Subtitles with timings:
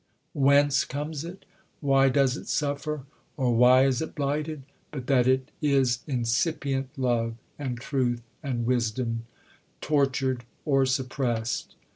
[0.33, 1.45] Whence comes it,
[1.79, 3.03] why does it suffer,
[3.37, 9.27] or why is it blighted, but that it is incipient love, and truth, and wisdom,
[9.79, 11.75] tortured or suppressed?